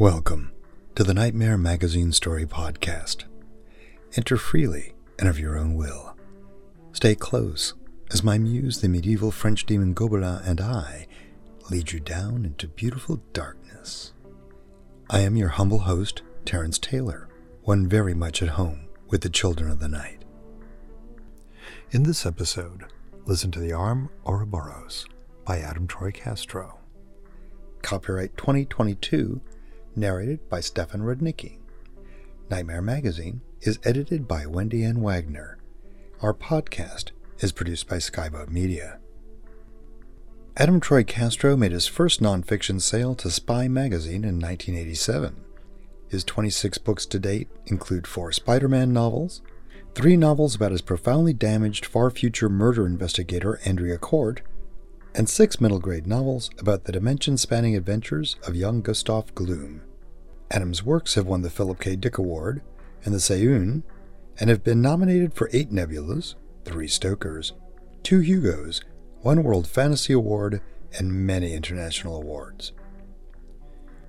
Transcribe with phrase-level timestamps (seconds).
[0.00, 0.52] Welcome
[0.94, 3.24] to the Nightmare Magazine Story Podcast.
[4.16, 6.16] Enter freely and of your own will.
[6.92, 7.74] Stay close
[8.12, 11.08] as my muse, the medieval French demon Gobelin, and I
[11.68, 14.12] lead you down into beautiful darkness.
[15.10, 17.28] I am your humble host, Terence Taylor,
[17.64, 20.24] one very much at home with the children of the night.
[21.90, 22.84] In this episode,
[23.26, 25.06] listen to The Arm Ouroboros
[25.44, 26.78] by Adam Troy Castro.
[27.82, 29.40] Copyright 2022
[29.96, 31.58] narrated by Stefan Rudnicki.
[32.50, 35.00] Nightmare Magazine is edited by Wendy N.
[35.02, 35.58] Wagner.
[36.22, 37.10] Our podcast
[37.40, 38.98] is produced by Skyboat Media.
[40.56, 45.36] Adam Troy Castro made his first nonfiction sale to Spy Magazine in 1987.
[46.08, 49.42] His 26 books to date include four Spider Man novels,
[49.94, 54.42] three novels about his profoundly damaged far future murder investigator Andrea Cort,
[55.18, 59.82] and six middle grade novels about the dimension spanning adventures of young Gustav Gloom.
[60.48, 61.96] Adams' works have won the Philip K.
[61.96, 62.62] Dick Award
[63.04, 63.82] and the Seiun,
[64.38, 67.52] and have been nominated for eight Nebulas, three Stokers,
[68.04, 68.82] two Hugos,
[69.22, 70.60] one World Fantasy Award,
[70.96, 72.70] and many international awards.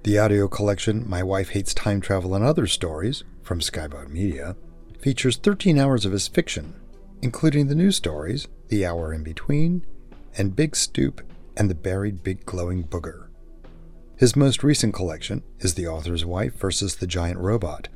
[0.04, 4.56] The audio collection My Wife Hates Time Travel and Other Stories from Skyboat Media
[5.00, 6.76] features 13 hours of his fiction,
[7.24, 9.84] including the new stories The Hour in Between
[10.38, 11.22] and Big Stoop
[11.58, 13.28] and the Buried Big Glowing Booger.
[14.18, 17.88] His most recent collection is The Author's Wife versus the Giant Robot.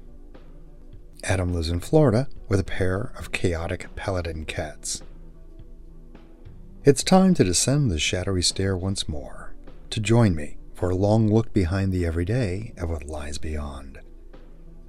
[1.23, 5.01] Adam lives in Florida with a pair of chaotic paladin cats.
[6.83, 9.53] It's time to descend the shadowy stair once more,
[9.89, 13.99] to join me for a long look behind the everyday at what lies beyond.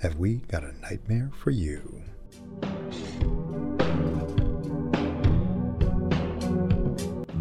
[0.02, 2.02] Have we got a nightmare for you?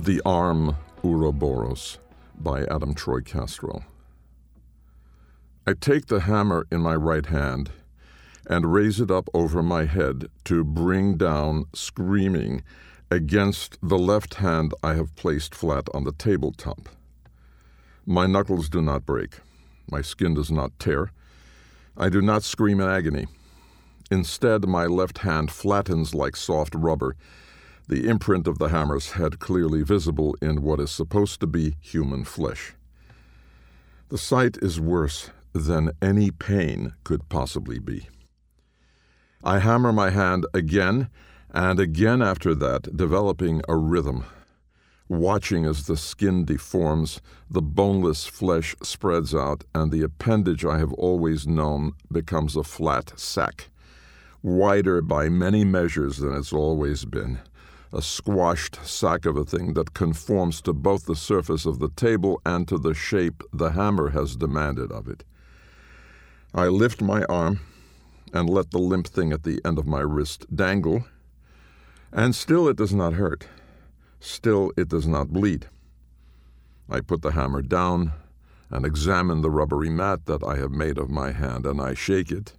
[0.03, 1.97] The Arm Ouroboros
[2.37, 3.85] by Adam Troy Castro.
[5.65, 7.71] I take the hammer in my right hand
[8.45, 12.63] and raise it up over my head to bring down, screaming,
[13.09, 16.89] against the left hand I have placed flat on the tabletop.
[18.05, 19.39] My knuckles do not break.
[19.89, 21.13] My skin does not tear.
[21.95, 23.27] I do not scream in agony.
[24.11, 27.15] Instead, my left hand flattens like soft rubber
[27.87, 32.23] the imprint of the hammer's head clearly visible in what is supposed to be human
[32.23, 32.73] flesh.
[34.09, 38.07] The sight is worse than any pain could possibly be.
[39.43, 41.09] I hammer my hand again
[41.53, 44.23] and again after that, developing a rhythm,
[45.07, 50.93] watching as the skin deforms, the boneless flesh spreads out, and the appendage I have
[50.93, 53.69] always known becomes a flat sack,
[54.41, 57.39] wider by many measures than it's always been
[57.93, 62.41] a squashed sack of a thing that conforms to both the surface of the table
[62.43, 65.23] and to the shape the hammer has demanded of it.
[66.55, 67.59] I lift my arm
[68.33, 71.05] and let the limp thing at the end of my wrist dangle,
[72.11, 73.47] and still it does not hurt.
[74.19, 75.67] Still it does not bleed.
[76.89, 78.13] I put the hammer down
[78.71, 82.31] and examine the rubbery mat that I have made of my hand, and I shake
[82.31, 82.53] it,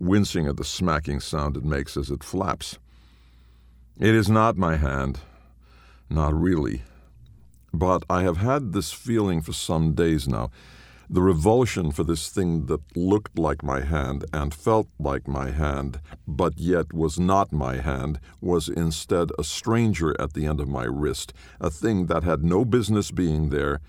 [0.00, 2.78] wincing at the smacking sound it makes as it flaps.
[3.98, 5.20] It is not my hand,
[6.08, 6.82] not really.
[7.74, 10.50] But I have had this feeling for some days now.
[11.10, 16.00] The revulsion for this thing that looked like my hand and felt like my hand,
[16.26, 20.84] but yet was not my hand, was instead a stranger at the end of my
[20.84, 23.80] wrist, a thing that had no business being there,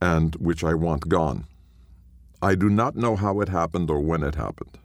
[0.00, 1.46] and which I want gone.
[2.40, 4.78] I do not know how it happened or when it happened.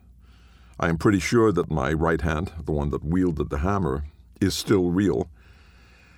[0.80, 4.06] I am pretty sure that my right hand, the one that wielded the hammer,
[4.42, 5.30] is still real.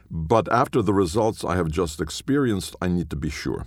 [0.10, 3.66] But after the results I have just experienced, I need to be sure.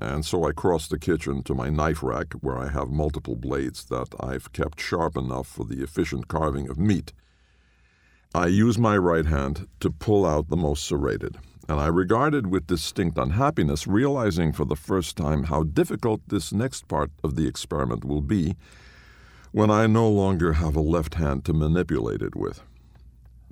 [0.00, 3.84] And so I cross the kitchen to my knife rack, where I have multiple blades
[3.86, 7.12] that I've kept sharp enough for the efficient carving of meat.
[8.34, 11.36] I use my right hand to pull out the most serrated,
[11.68, 16.52] and I regard it with distinct unhappiness, realizing for the first time how difficult this
[16.52, 18.56] next part of the experiment will be
[19.52, 22.62] when I no longer have a left hand to manipulate it with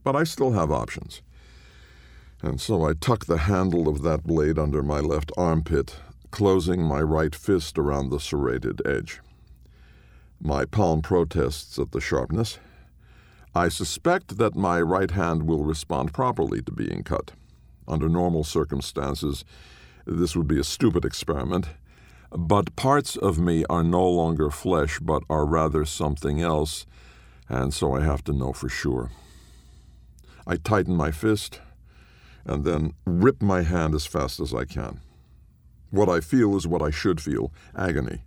[0.02, 1.22] but I still have options.
[2.42, 5.96] And so I tuck the handle of that blade under my left armpit,
[6.30, 9.20] closing my right fist around the serrated edge.
[10.40, 12.58] My palm protests at the sharpness.
[13.54, 17.32] I suspect that my right hand will respond properly to being cut.
[17.86, 19.44] Under normal circumstances,
[20.06, 21.66] this would be a stupid experiment,
[22.30, 26.86] but parts of me are no longer flesh but are rather something else,
[27.48, 29.10] and so I have to know for sure.
[30.50, 31.60] I tighten my fist
[32.44, 34.98] and then rip my hand as fast as I can.
[35.90, 38.24] What I feel is what I should feel agony.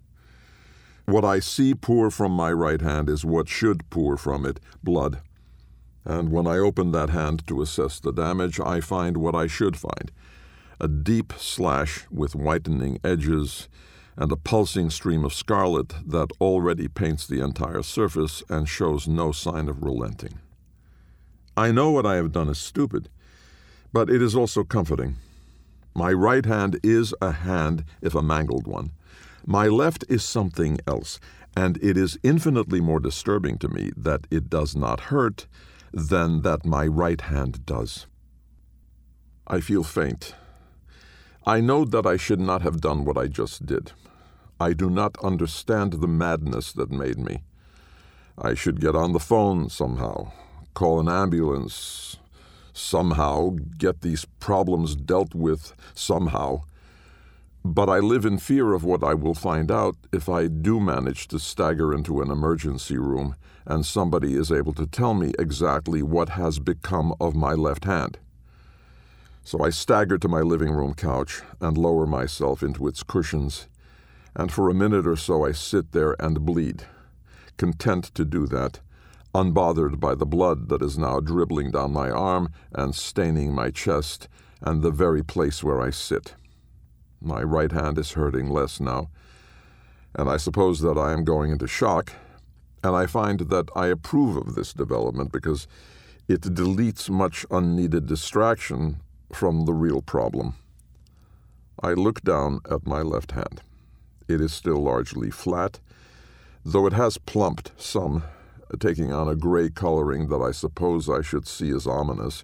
[1.05, 5.19] What I see pour from my right hand is what should pour from it blood.
[6.05, 9.75] And when I open that hand to assess the damage, I find what I should
[9.75, 10.09] find
[10.79, 13.67] a deep slash with whitening edges
[14.15, 19.33] and a pulsing stream of scarlet that already paints the entire surface and shows no
[19.33, 20.39] sign of relenting.
[21.55, 23.09] I know what I have done is stupid,
[23.91, 25.17] but it is also comforting.
[25.93, 28.91] My right hand is a hand, if a mangled one.
[29.45, 31.19] My left is something else,
[31.55, 35.45] and it is infinitely more disturbing to me that it does not hurt
[35.93, 38.07] than that my right hand does.
[39.45, 40.33] I feel faint.
[41.45, 43.91] I know that I should not have done what I just did.
[44.59, 47.43] I do not understand the madness that made me.
[48.37, 50.31] I should get on the phone somehow,
[50.73, 52.17] call an ambulance,
[52.73, 56.63] somehow get these problems dealt with somehow.
[57.65, 61.27] But I live in fear of what I will find out if I do manage
[61.29, 63.35] to stagger into an emergency room
[63.65, 68.17] and somebody is able to tell me exactly what has become of my left hand.
[69.45, 73.67] So I stagger to my living room couch and lower myself into its cushions,
[74.35, 76.83] and for a minute or so I sit there and bleed,
[77.57, 78.79] content to do that
[79.33, 84.27] unbothered by the blood that is now dribbling down my arm and staining my chest
[84.61, 86.35] and the very place where I sit.
[87.19, 89.09] My right hand is hurting less now,
[90.15, 92.13] and I suppose that I am going into shock,
[92.83, 95.67] and I find that I approve of this development because
[96.27, 98.97] it deletes much unneeded distraction
[99.31, 100.55] from the real problem.
[101.81, 103.61] I look down at my left hand.
[104.27, 105.79] It is still largely flat,
[106.63, 108.23] though it has plumped some
[108.79, 112.43] taking on a gray coloring that I suppose I should see as ominous.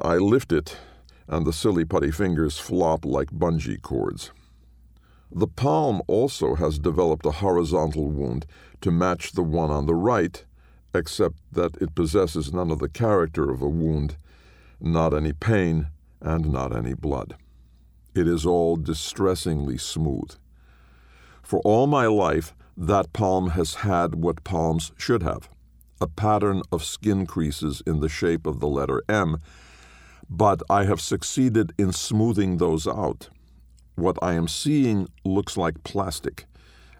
[0.00, 0.76] I lift it,
[1.28, 4.32] and the silly putty fingers flop like bungee cords.
[5.32, 8.46] The palm also has developed a horizontal wound
[8.80, 10.44] to match the one on the right,
[10.94, 14.16] except that it possesses none of the character of a wound,
[14.80, 15.88] not any pain,
[16.20, 17.36] and not any blood.
[18.14, 20.34] It is all distressingly smooth.
[21.42, 25.48] For all my life, that palm has had what palms should have
[26.00, 29.38] a pattern of skin creases in the shape of the letter M,
[30.28, 33.28] but I have succeeded in smoothing those out.
[33.96, 36.46] What I am seeing looks like plastic,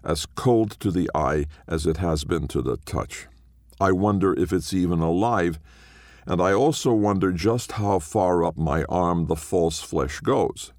[0.03, 3.27] as cold to the eye as it has been to the touch.
[3.79, 5.59] I wonder if it's even alive,
[6.27, 10.73] and I also wonder just how far up my arm the false flesh goes.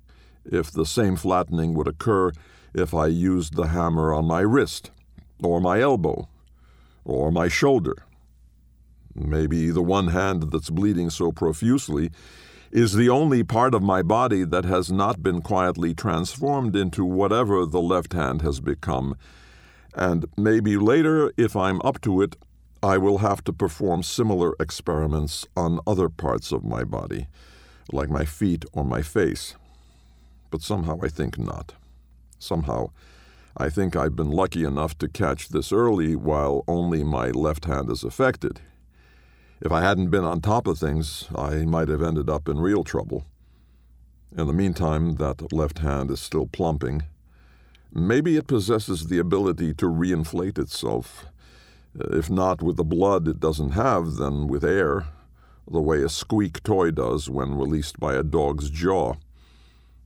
[0.44, 2.30] If the same flattening would occur
[2.74, 4.90] if I used the hammer on my wrist,
[5.42, 6.28] or my elbow,
[7.04, 7.96] or my shoulder.
[9.14, 12.10] Maybe the one hand that's bleeding so profusely
[12.70, 17.66] is the only part of my body that has not been quietly transformed into whatever
[17.66, 19.14] the left hand has become.
[19.94, 22.36] And maybe later, if I'm up to it,
[22.82, 27.28] I will have to perform similar experiments on other parts of my body,
[27.92, 29.54] like my feet or my face.
[30.50, 31.74] But somehow I think not.
[32.42, 32.90] Somehow
[33.56, 37.90] I think I've been lucky enough to catch this early while only my left hand
[37.90, 38.60] is affected.
[39.60, 42.82] If I hadn't been on top of things, I might have ended up in real
[42.82, 43.24] trouble.
[44.36, 47.04] In the meantime, that left hand is still plumping.
[47.92, 51.26] Maybe it possesses the ability to reinflate itself.
[51.94, 55.06] If not with the blood it doesn't have, then with air,
[55.70, 59.14] the way a squeak toy does when released by a dog's jaw.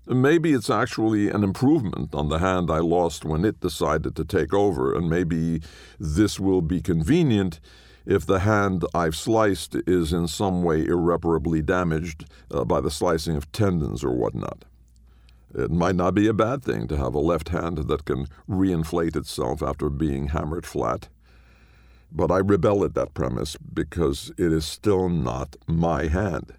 [0.09, 4.55] Maybe it's actually an improvement on the hand I lost when it decided to take
[4.55, 5.63] over, and maybe
[5.99, 7.59] this will be convenient
[8.05, 13.35] if the hand I've sliced is in some way irreparably damaged uh, by the slicing
[13.37, 14.65] of tendons or whatnot.
[15.53, 19.17] It might not be a bad thing to have a left hand that can reinflate
[19.17, 21.09] itself after being hammered flat.
[22.13, 26.53] But I rebel at that premise because it is still not my hand.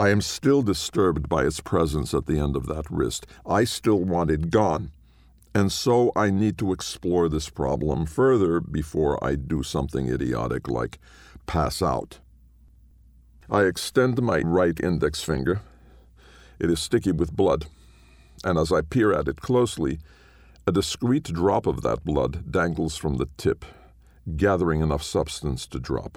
[0.00, 3.26] I am still disturbed by its presence at the end of that wrist.
[3.44, 4.92] I still want it gone.
[5.54, 10.98] And so I need to explore this problem further before I do something idiotic like
[11.44, 12.18] pass out.
[13.50, 15.60] I extend my right index finger.
[16.58, 17.66] It is sticky with blood,
[18.42, 19.98] and as I peer at it closely,
[20.66, 23.66] a discreet drop of that blood dangles from the tip,
[24.38, 26.16] gathering enough substance to drop.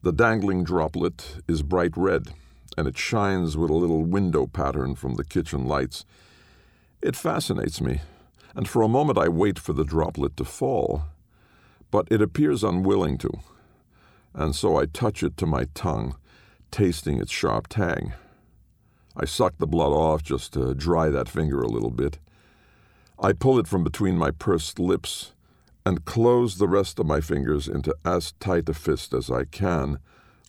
[0.00, 2.32] The dangling droplet is bright red,
[2.76, 6.04] and it shines with a little window pattern from the kitchen lights.
[7.00, 8.00] It fascinates me,
[8.54, 11.04] and for a moment I wait for the droplet to fall,
[11.90, 13.30] but it appears unwilling to,
[14.34, 16.16] and so I touch it to my tongue,
[16.70, 18.14] tasting its sharp tang.
[19.16, 22.18] I suck the blood off just to dry that finger a little bit.
[23.18, 25.32] I pull it from between my pursed lips
[25.84, 29.98] and close the rest of my fingers into as tight a fist as I can,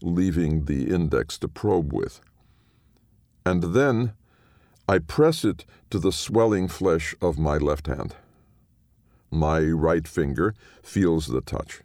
[0.02, 2.20] leaving the index to probe with.
[3.46, 4.12] And then
[4.88, 8.14] I press it to the swelling flesh of my left hand.
[9.30, 11.80] My right finger feels the touch.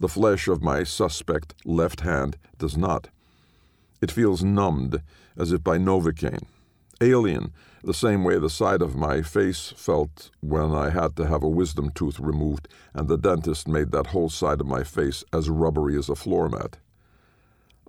[0.00, 3.08] The flesh of my suspect left hand does not.
[4.00, 5.00] It feels numbed,
[5.36, 6.46] as if by Novocaine.
[7.00, 7.52] Alien,
[7.84, 11.48] the same way the side of my face felt when I had to have a
[11.48, 15.96] wisdom tooth removed and the dentist made that whole side of my face as rubbery
[15.96, 16.78] as a floor mat.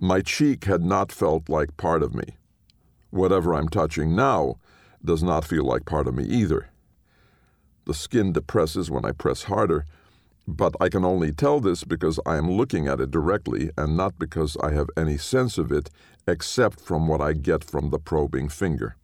[0.00, 2.36] My cheek had not felt like part of me.
[3.10, 4.56] Whatever I'm touching now
[5.04, 6.70] does not feel like part of me either.
[7.84, 9.86] The skin depresses when I press harder,
[10.46, 14.18] but I can only tell this because I am looking at it directly and not
[14.18, 15.90] because I have any sense of it
[16.28, 18.96] except from what I get from the probing finger.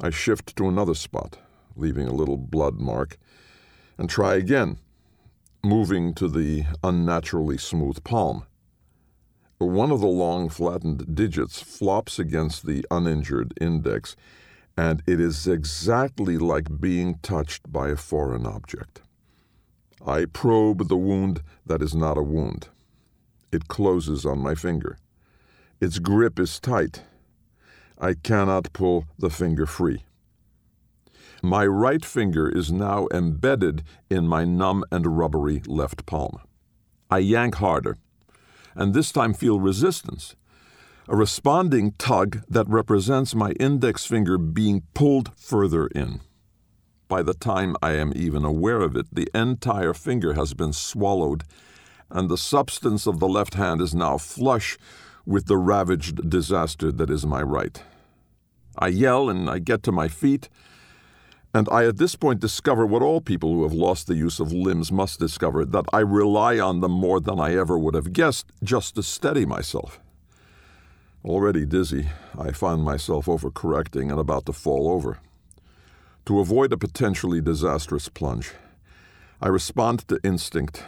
[0.00, 1.38] I shift to another spot,
[1.74, 3.16] leaving a little blood mark,
[3.96, 4.78] and try again,
[5.64, 8.44] moving to the unnaturally smooth palm.
[9.60, 14.16] One of the long flattened digits flops against the uninjured index,
[14.74, 19.02] and it is exactly like being touched by a foreign object.
[20.04, 22.68] I probe the wound that is not a wound.
[23.52, 24.96] It closes on my finger.
[25.78, 27.02] Its grip is tight.
[27.98, 30.04] I cannot pull the finger free.
[31.42, 36.38] My right finger is now embedded in my numb and rubbery left palm.
[37.10, 37.98] I yank harder
[38.74, 40.36] and this time feel resistance.
[41.08, 46.20] A responding tug that represents my index finger being pulled further in.
[47.08, 51.42] By the time I am even aware of it, the entire finger has been swallowed,
[52.08, 54.78] and the substance of the left hand is now flush
[55.26, 57.82] with the ravaged disaster that is my right.
[58.78, 60.48] I yell and I get to my feet
[61.52, 64.52] and I at this point discover what all people who have lost the use of
[64.52, 68.46] limbs must discover that I rely on them more than I ever would have guessed
[68.62, 69.98] just to steady myself.
[71.24, 75.18] Already dizzy, I find myself overcorrecting and about to fall over.
[76.26, 78.52] To avoid a potentially disastrous plunge,
[79.40, 80.84] I respond to instinct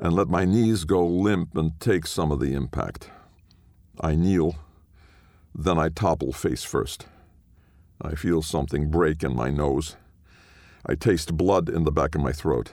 [0.00, 3.08] and let my knees go limp and take some of the impact.
[4.00, 4.56] I kneel,
[5.54, 7.06] then I topple face first.
[8.04, 9.96] I feel something break in my nose.
[10.84, 12.72] I taste blood in the back of my throat.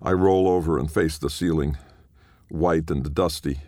[0.00, 1.76] I roll over and face the ceiling,
[2.48, 3.60] white and dusty,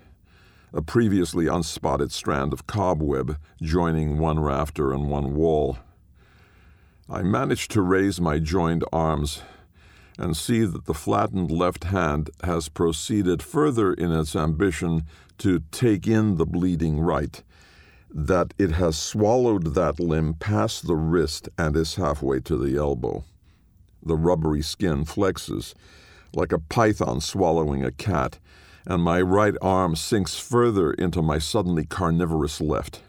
[0.73, 5.77] a previously unspotted strand of cobweb joining one rafter and one wall.
[7.07, 9.43] I manage to raise my joined arms
[10.19, 15.05] and see that the flattened left hand has proceeded further in its ambition
[15.39, 17.43] to take in the bleeding right,
[18.15, 23.25] that it has swallowed that limb past the wrist and is halfway to the elbow.
[24.05, 25.75] The rubbery skin flexes
[26.35, 28.39] like a python swallowing a cat,
[28.87, 33.01] and my right arm sinks further into my suddenly carnivorous left.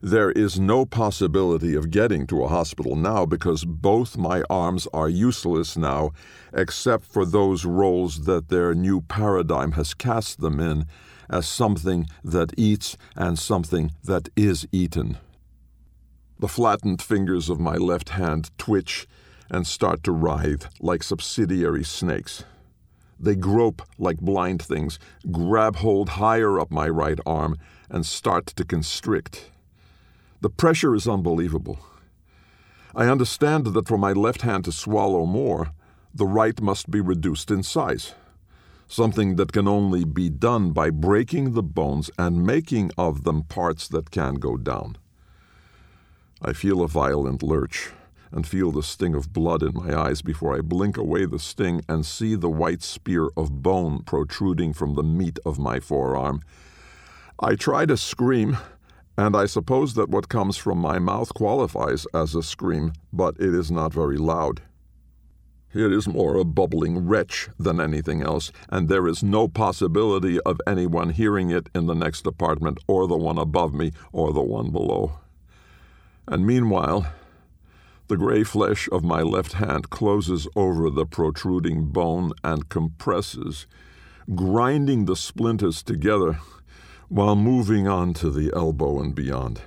[0.00, 5.08] There is no possibility of getting to a hospital now because both my arms are
[5.08, 6.12] useless now,
[6.52, 10.86] except for those roles that their new paradigm has cast them in
[11.28, 15.18] as something that eats and something that is eaten.
[16.38, 19.06] The flattened fingers of my left hand twitch
[19.50, 22.44] and start to writhe like subsidiary snakes.
[23.18, 24.98] They grope like blind things,
[25.30, 27.56] grab hold higher up my right arm,
[27.88, 29.50] and start to constrict.
[30.40, 31.78] The pressure is unbelievable.
[32.94, 35.72] I understand that for my left hand to swallow more,
[36.12, 38.14] the right must be reduced in size,
[38.94, 43.88] something that can only be done by breaking the bones and making of them parts
[43.88, 44.96] that can go down.
[46.40, 47.90] I feel a violent lurch
[48.30, 51.82] and feel the sting of blood in my eyes before I blink away the sting
[51.88, 56.42] and see the white spear of bone protruding from the meat of my forearm.
[57.40, 58.58] I try to scream
[59.18, 63.54] and I suppose that what comes from my mouth qualifies as a scream, but it
[63.54, 64.62] is not very loud.
[65.74, 70.60] It is more a bubbling retch than anything else, and there is no possibility of
[70.68, 74.70] anyone hearing it in the next apartment, or the one above me, or the one
[74.70, 75.18] below.
[76.28, 77.12] And meanwhile,
[78.06, 83.66] the gray flesh of my left hand closes over the protruding bone and compresses,
[84.32, 86.38] grinding the splinters together
[87.08, 89.62] while moving on to the elbow and beyond.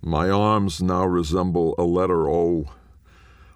[0.00, 2.70] My arms now resemble a letter O,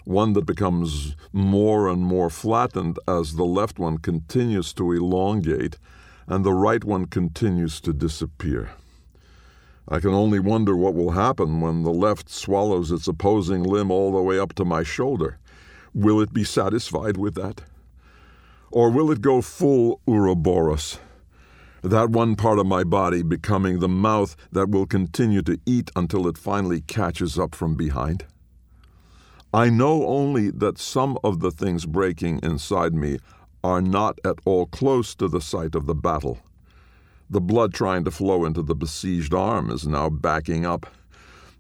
[0.05, 5.79] one that becomes more and more flattened as the left one continues to elongate
[6.27, 8.71] and the right one continues to disappear.
[9.89, 14.13] I can only wonder what will happen when the left swallows its opposing limb all
[14.13, 15.39] the way up to my shoulder.
[15.93, 17.63] Will it be satisfied with that?
[18.71, 20.99] Or will it go full Ouroboros?
[21.83, 26.29] that one part of my body becoming the mouth that will continue to eat until
[26.29, 28.25] it finally catches up from behind.
[29.55, 33.19] I know only that some of the things breaking inside me
[33.63, 36.39] are not at all close to the site of the battle.
[37.29, 40.87] The blood trying to flow into the besieged arm is now backing up,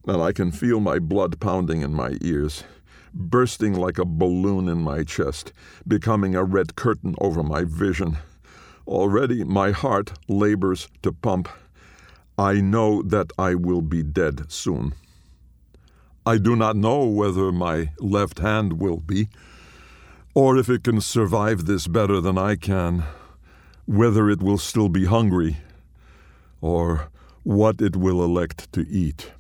[0.06, 2.64] and I can feel my blood pounding in my ears,
[3.12, 5.52] bursting like a balloon in my chest,
[5.86, 8.16] becoming a red curtain over my vision.
[8.86, 11.46] Already my heart labors to pump.
[12.38, 14.94] I know that I will be dead soon.
[16.24, 19.28] I do not know whether my left hand will be,
[20.34, 23.02] or if it can survive this better than I can,
[23.86, 25.56] whether it will still be hungry,
[26.60, 27.08] or
[27.42, 29.32] what it will elect to eat.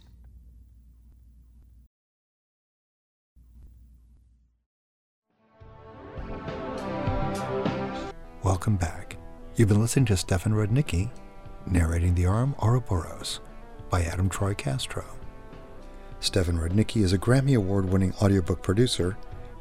[8.42, 9.16] Welcome back.
[9.54, 11.12] You've been listening to Stefan Rudnicki
[11.64, 13.38] narrating The Arm Ouroboros
[13.88, 15.04] by Adam Troy Castro.
[16.22, 19.18] Stefan Rudnicki is a Grammy Award winning audiobook producer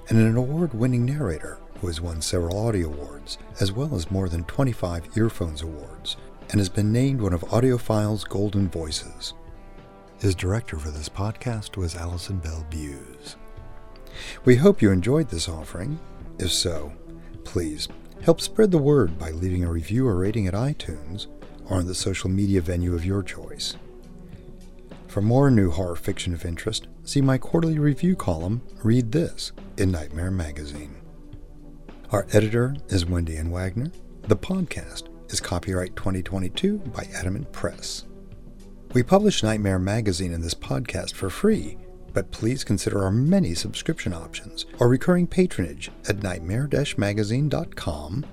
[0.07, 4.29] and an award winning narrator who has won several audio awards, as well as more
[4.29, 6.15] than 25 Earphones Awards,
[6.51, 9.33] and has been named one of AudioFile's Golden Voices.
[10.19, 13.35] His director for this podcast was Allison Bell Buse.
[14.45, 15.99] We hope you enjoyed this offering.
[16.37, 16.93] If so,
[17.43, 17.89] please
[18.23, 21.25] Help spread the word by leaving a review or rating at iTunes
[21.65, 23.75] or on the social media venue of your choice.
[25.11, 29.91] For more new horror fiction of interest, see my quarterly review column, Read This, in
[29.91, 30.95] Nightmare Magazine.
[32.11, 33.51] Our editor is Wendy N.
[33.51, 33.91] Wagner.
[34.29, 38.05] The podcast is copyright 2022 by Adamant Press.
[38.93, 41.77] We publish Nightmare Magazine in this podcast for free
[42.13, 48.25] but please consider our many subscription options or recurring patronage at nightmare-magazine.com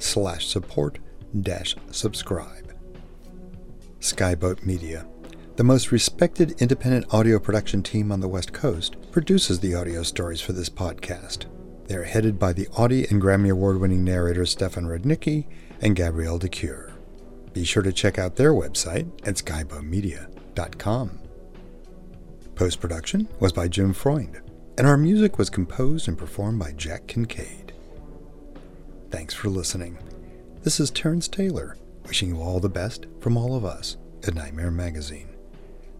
[0.00, 0.98] slash support
[1.40, 2.74] dash subscribe.
[4.00, 5.06] Skyboat Media,
[5.56, 10.40] the most respected independent audio production team on the West Coast, produces the audio stories
[10.40, 11.46] for this podcast.
[11.86, 15.46] They are headed by the Audie and Grammy Award winning narrators Stefan Rudnicki
[15.80, 16.92] and Gabrielle de Cuir.
[17.52, 21.20] Be sure to check out their website at skyboatmedia.com.
[22.56, 24.40] Post production was by Jim Freund,
[24.76, 27.72] and our music was composed and performed by Jack Kincaid.
[29.10, 29.98] Thanks for listening.
[30.62, 34.70] This is Terence Taylor, wishing you all the best from all of us at Nightmare
[34.70, 35.28] Magazine,